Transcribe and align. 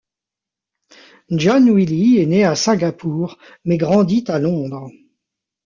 John 1.29 1.69
Willie 1.69 2.17
est 2.17 2.25
né 2.25 2.43
à 2.43 2.55
Singapour 2.55 3.37
mais 3.65 3.77
grandit 3.77 4.23
à 4.29 4.39
Londres. 4.39 4.89